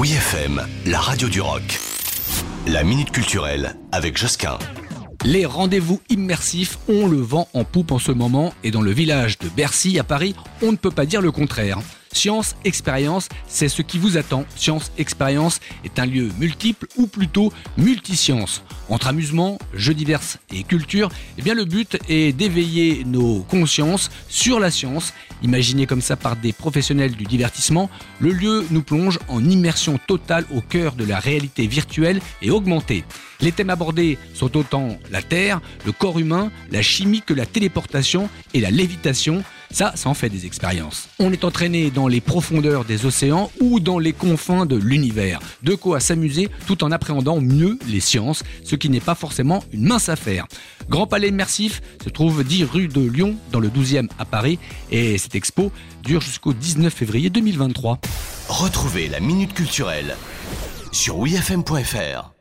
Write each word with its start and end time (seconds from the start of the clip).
Oui 0.00 0.12
FM, 0.12 0.66
la 0.86 0.98
radio 0.98 1.28
du 1.28 1.42
rock. 1.42 1.78
La 2.66 2.84
minute 2.84 3.10
culturelle 3.10 3.76
avec 3.92 4.16
Josquin. 4.16 4.58
Les 5.26 5.44
rendez-vous 5.44 6.00
immersifs 6.08 6.78
ont 6.88 7.06
le 7.06 7.18
vent 7.18 7.48
en 7.52 7.64
poupe 7.64 7.92
en 7.92 7.98
ce 7.98 8.10
moment 8.10 8.54
et 8.64 8.70
dans 8.70 8.80
le 8.80 8.92
village 8.92 9.38
de 9.38 9.50
Bercy 9.50 9.98
à 9.98 10.02
Paris, 10.02 10.34
on 10.62 10.72
ne 10.72 10.78
peut 10.78 10.90
pas 10.90 11.04
dire 11.04 11.20
le 11.20 11.30
contraire. 11.30 11.80
Science 12.12 12.56
Expérience, 12.64 13.28
c'est 13.46 13.68
ce 13.68 13.82
qui 13.82 13.98
vous 13.98 14.16
attend. 14.16 14.44
Science 14.56 14.90
Expérience 14.98 15.60
est 15.84 15.98
un 15.98 16.06
lieu 16.06 16.28
multiple 16.38 16.86
ou 16.96 17.06
plutôt 17.06 17.52
multiscience. 17.78 18.62
Entre 18.88 19.06
amusement, 19.06 19.58
jeux 19.72 19.94
divers 19.94 20.20
et 20.52 20.64
culture, 20.64 21.10
eh 21.38 21.54
le 21.54 21.64
but 21.64 21.98
est 22.08 22.32
d'éveiller 22.32 23.04
nos 23.04 23.40
consciences 23.40 24.10
sur 24.28 24.58
la 24.58 24.70
science. 24.70 25.12
Imaginé 25.42 25.86
comme 25.86 26.02
ça 26.02 26.16
par 26.16 26.36
des 26.36 26.52
professionnels 26.52 27.12
du 27.12 27.24
divertissement, 27.24 27.88
le 28.18 28.32
lieu 28.32 28.66
nous 28.70 28.82
plonge 28.82 29.18
en 29.28 29.42
immersion 29.44 29.98
totale 30.06 30.44
au 30.54 30.60
cœur 30.60 30.94
de 30.94 31.04
la 31.04 31.18
réalité 31.18 31.66
virtuelle 31.66 32.20
et 32.42 32.50
augmentée. 32.50 33.04
Les 33.40 33.52
thèmes 33.52 33.70
abordés 33.70 34.18
sont 34.34 34.54
autant 34.56 34.98
la 35.10 35.22
Terre, 35.22 35.60
le 35.86 35.92
corps 35.92 36.18
humain, 36.18 36.50
la 36.70 36.82
chimie 36.82 37.22
que 37.22 37.32
la 37.32 37.46
téléportation 37.46 38.28
et 38.52 38.60
la 38.60 38.70
lévitation. 38.70 39.42
Ça, 39.70 39.92
ça 39.94 40.08
en 40.08 40.14
fait 40.14 40.28
des 40.28 40.46
expériences. 40.46 41.08
On 41.18 41.32
est 41.32 41.44
entraîné 41.44 41.90
dans 41.90 42.08
les 42.08 42.20
profondeurs 42.20 42.84
des 42.84 43.06
océans 43.06 43.50
ou 43.60 43.80
dans 43.80 43.98
les 43.98 44.12
confins 44.12 44.66
de 44.66 44.76
l'univers. 44.76 45.40
De 45.62 45.74
quoi 45.74 46.00
s'amuser 46.00 46.48
tout 46.66 46.82
en 46.82 46.90
appréhendant 46.90 47.40
mieux 47.40 47.78
les 47.88 48.00
sciences, 48.00 48.42
ce 48.64 48.76
qui 48.76 48.88
n'est 48.90 49.00
pas 49.00 49.14
forcément 49.14 49.62
une 49.72 49.86
mince 49.86 50.08
affaire. 50.08 50.46
Grand 50.88 51.06
Palais 51.06 51.28
immersif 51.28 51.82
se 52.02 52.08
trouve 52.08 52.42
10 52.42 52.64
rue 52.64 52.88
de 52.88 53.00
Lyon, 53.00 53.36
dans 53.52 53.60
le 53.60 53.68
12e 53.68 54.08
à 54.18 54.24
Paris, 54.24 54.58
et 54.90 55.18
cette 55.18 55.34
expo 55.34 55.70
dure 56.02 56.20
jusqu'au 56.20 56.52
19 56.52 56.92
février 56.92 57.30
2023. 57.30 58.00
Retrouvez 58.48 59.08
la 59.08 59.20
minute 59.20 59.54
culturelle 59.54 60.16
sur 60.92 61.18
wifm.fr. 61.18 62.39